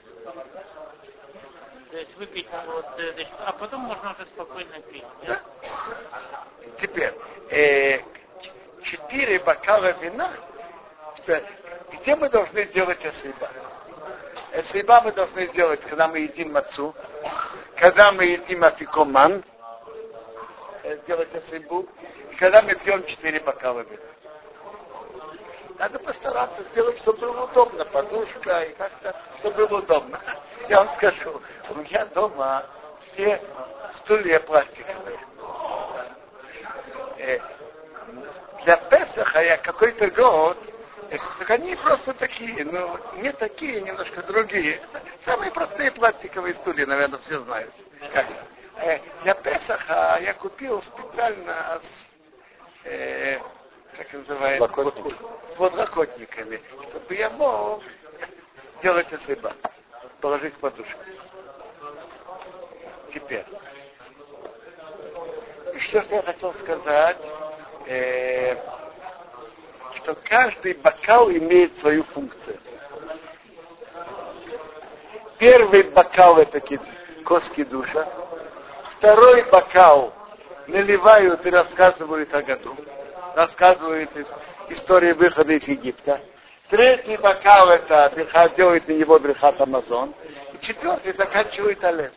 То 1.90 1.98
есть 1.98 2.16
выпить 2.16 2.48
вот, 2.66 2.86
э, 2.98 3.12
значит, 3.12 3.32
а 3.44 3.52
потом 3.52 3.80
можно 3.82 4.12
уже 4.12 4.24
спокойно 4.26 4.80
пить. 4.90 5.04
Да? 5.26 5.40
Теперь, 6.80 7.12
э, 7.50 8.00
четыре 8.82 9.40
бокала 9.40 9.92
вина, 10.00 10.32
теперь, 11.16 11.44
где 11.92 12.16
мы 12.16 12.30
должны 12.30 12.64
делать 12.66 13.04
эсриба? 13.04 13.50
Эсриба 14.54 15.02
мы 15.02 15.12
должны 15.12 15.48
делать, 15.48 15.80
когда 15.82 16.08
мы 16.08 16.20
едим 16.20 16.52
мацу, 16.52 16.94
когда 17.76 18.10
мы 18.12 18.24
едим 18.24 18.64
афикоман, 18.64 19.44
э, 20.84 20.98
делать 21.06 21.28
эсрибу, 21.34 21.86
и 22.30 22.34
когда 22.36 22.62
мы 22.62 22.74
пьем 22.76 23.04
четыре 23.04 23.40
бокала 23.40 23.80
вина. 23.80 24.11
Надо 25.82 25.98
постараться 25.98 26.62
сделать, 26.70 26.96
чтобы 27.00 27.18
было 27.18 27.42
удобно, 27.42 27.84
подушка 27.86 28.60
и 28.62 28.72
как-то, 28.74 29.16
чтобы 29.40 29.66
было 29.66 29.78
удобно. 29.80 30.20
Я 30.68 30.84
вам 30.84 30.94
скажу, 30.94 31.42
у 31.70 31.74
меня 31.74 32.06
дома 32.06 32.64
все 33.10 33.42
стулья 33.96 34.38
пластиковые. 34.38 35.18
Э, 37.18 37.38
для 38.64 38.76
Песаха 38.76 39.42
я 39.42 39.58
какой-то 39.58 40.08
год, 40.12 40.56
э, 41.10 41.18
так 41.40 41.50
они 41.50 41.74
просто 41.74 42.14
такие, 42.14 42.64
ну, 42.64 42.96
не 43.16 43.32
такие, 43.32 43.80
немножко 43.80 44.22
другие. 44.22 44.80
Самые 45.24 45.50
простые 45.50 45.90
пластиковые 45.90 46.54
стулья, 46.54 46.86
наверное, 46.86 47.18
все 47.18 47.40
знают. 47.40 47.74
Как? 48.14 48.26
Э, 48.76 49.00
для 49.24 49.34
Песаха 49.34 50.20
я 50.22 50.32
купил 50.34 50.80
специально 50.80 51.80
с, 51.82 52.86
э, 52.86 53.40
как 53.96 54.12
называется, 54.12 54.68
с 55.52 55.54
подлокотниками, 55.56 56.60
чтобы 56.88 57.14
я 57.14 57.30
мог 57.30 57.82
делать 58.82 59.12
осыба, 59.12 59.54
положить 60.20 60.54
подушку. 60.54 60.98
Теперь. 63.12 63.44
Еще 65.74 66.02
что 66.02 66.14
я 66.14 66.22
хотел 66.22 66.54
сказать, 66.54 67.18
э, 67.86 68.56
что 69.96 70.14
каждый 70.24 70.74
бокал 70.74 71.30
имеет 71.30 71.76
свою 71.78 72.04
функцию. 72.04 72.58
Первый 75.38 75.82
бокал 75.82 76.38
это 76.38 76.60
ки- 76.60 76.80
коски 77.24 77.64
душа, 77.64 78.08
второй 78.96 79.42
бокал 79.50 80.14
наливают 80.68 81.44
и 81.44 81.50
рассказывают 81.50 82.32
о 82.32 82.42
году, 82.42 82.76
рассказывают 83.34 84.10
ис- 84.14 84.26
историю 84.70 85.16
выхода 85.16 85.52
из 85.52 85.66
Египта. 85.66 86.20
Третий 86.70 87.16
бокал 87.18 87.70
это 87.70 88.10
бреха- 88.14 88.54
делает 88.56 88.88
на 88.88 88.92
него 88.92 89.18
брехат 89.18 89.60
Амазон. 89.60 90.14
И 90.54 90.64
четвертый 90.64 91.12
заканчивает 91.14 91.82
Алев. 91.84 92.12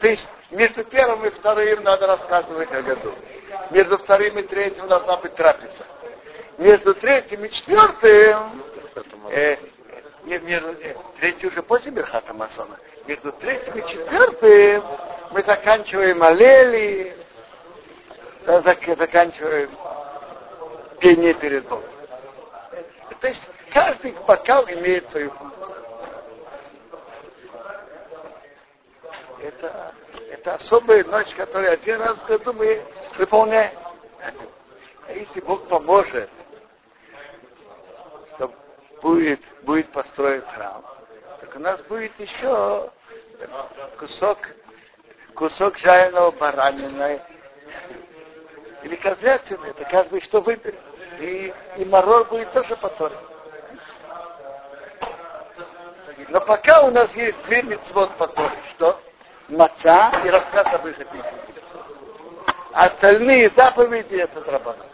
То 0.00 0.08
есть 0.08 0.26
между 0.50 0.84
первым 0.84 1.24
и 1.24 1.30
вторым 1.30 1.82
надо 1.84 2.06
рассказывать 2.08 2.72
о 2.72 2.82
году. 2.82 3.14
Между 3.70 3.98
вторым 3.98 4.38
и 4.38 4.42
третьим 4.42 4.88
должна 4.88 5.16
быть 5.18 5.34
трапеза. 5.36 5.84
Между 6.58 6.94
третьим 6.94 7.44
и 7.44 7.50
четвертым 7.50 8.62
э, 9.30 9.56
не- 10.24 10.38
между, 10.38 10.72
э, 10.72 10.94
третий 11.20 11.46
уже 11.46 11.62
после 11.62 11.90
Берхата 11.92 12.34
Масона. 12.34 12.76
Между 13.06 13.32
третьим 13.32 13.74
и 13.78 13.88
четвертым 13.88 14.84
мы 15.30 15.42
заканчиваем 15.44 16.22
аллели, 16.22 17.16
зак- 18.46 18.98
заканчиваем 18.98 19.70
пение 21.02 21.34
перед 21.34 21.68
Богом. 21.68 21.90
То 23.20 23.26
есть 23.26 23.48
каждый 23.72 24.12
бокал 24.26 24.64
имеет 24.68 25.08
свою 25.10 25.30
функцию. 25.32 25.74
Это, 29.42 29.94
это 30.30 30.54
особая 30.54 31.04
ночь, 31.04 31.34
которую 31.36 31.72
один 31.72 32.00
раз 32.00 32.16
в 32.18 32.26
году 32.26 32.52
мы 32.52 32.82
выполняем. 33.18 33.74
А 35.08 35.12
если 35.12 35.40
Бог 35.40 35.66
поможет, 35.68 36.30
что 38.34 38.52
будет, 39.02 39.40
будет 39.62 39.90
построен 39.90 40.42
храм, 40.54 40.84
так 41.40 41.56
у 41.56 41.58
нас 41.58 41.80
будет 41.82 42.18
еще 42.20 42.90
кусок, 43.98 44.38
кусок 45.34 45.78
жареного 45.78 46.30
баранина 46.30 47.20
или 48.84 48.94
козлятины, 48.96 49.66
это 49.66 49.84
каждый 49.84 50.20
что 50.20 50.40
выберет. 50.40 50.91
И, 51.22 51.54
и 51.76 51.84
марор 51.84 52.24
будет 52.24 52.50
тоже 52.52 52.74
потом. 52.76 53.12
Но 56.30 56.40
пока 56.40 56.82
у 56.82 56.90
нас 56.90 57.14
есть 57.14 57.40
две 57.44 57.62
мецвод 57.62 58.10
потом, 58.18 58.50
что? 58.74 59.00
Маца 59.48 60.10
и 60.24 60.30
рассказ 60.30 60.66
об 60.74 60.86
их 60.86 60.96
Остальные 62.72 63.50
заповеди 63.50 64.16
это 64.16 64.40
драбана. 64.40 64.84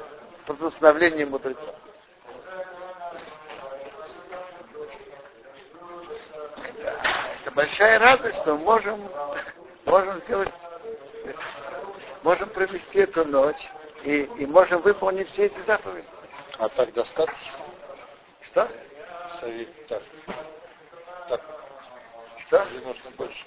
постановление 0.46 1.24
мудрецов. 1.24 1.74
Да, 6.82 6.92
это 7.40 7.50
большая 7.52 7.98
радость, 8.00 8.36
что 8.42 8.56
мы 8.56 8.64
можем, 8.64 9.08
можем 9.86 10.20
сделать, 10.22 10.52
можем 12.22 12.50
провести 12.50 12.98
эту 12.98 13.24
ночь 13.24 13.70
и, 14.02 14.22
и 14.38 14.46
можем 14.46 14.82
выполнить 14.82 15.30
все 15.30 15.46
эти 15.46 15.60
заповеди. 15.66 16.06
А 16.58 16.68
так 16.70 16.92
достаточно? 16.92 17.66
Что? 18.50 18.68
Совет 19.40 19.86
так. 19.86 20.02
Так. 21.28 21.40
Что? 22.46 22.62
Или 22.64 22.80
нужно 22.84 23.10
больше? 23.12 23.46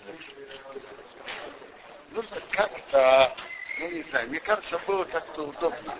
Нужно 2.11 2.41
как-то, 2.51 3.35
ну 3.79 3.89
не 3.89 4.03
знаю, 4.03 4.29
мне 4.29 4.39
кажется, 4.39 4.79
было 4.87 5.03
как-то 5.05 5.43
удобно. 5.43 5.97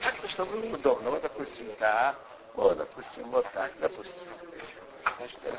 Как-то, 0.00 0.28
чтобы 0.30 0.56
было 0.56 0.74
удобно. 0.74 1.10
Вот, 1.10 1.22
допустим, 1.22 1.70
да. 1.78 2.16
Вот, 2.54 2.76
допустим, 2.76 3.30
вот 3.30 3.46
так, 3.52 3.72
допустим. 3.78 4.28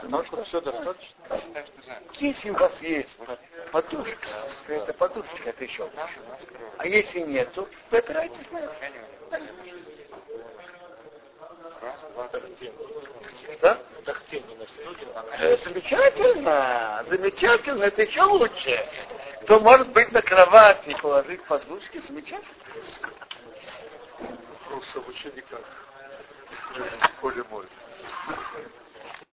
Может, 0.04 0.48
все 0.48 0.62
достаточно? 0.62 1.16
Если 2.20 2.50
у 2.50 2.54
вас 2.56 2.82
есть 2.82 3.18
подушка, 3.72 4.28
то 4.68 4.74
это 4.74 4.94
подушка, 4.94 5.50
это 5.50 5.64
еще. 5.64 5.90
А 6.78 6.88
если 6.88 7.20
нету, 7.22 7.68
вы 7.92 7.98
опираетесь 7.98 8.50
на 8.52 8.60
это. 8.60 8.76
Да? 13.62 13.80
Э, 15.40 15.58
Замечательно, 15.58 17.04
замечательно, 17.08 17.84
это 17.84 18.04
еще 18.04 18.22
лучше. 18.24 18.86
То 19.48 19.60
может 19.60 19.90
быть 19.90 20.12
на 20.12 20.22
кровати 20.22 20.96
положить 21.02 21.44
подушки, 21.44 22.02
замечательно. 22.06 22.54
Вопрос 24.20 24.96
об 24.96 25.08
учениках. 25.08 25.62
Поле 27.22 27.44
моря. 27.50 27.68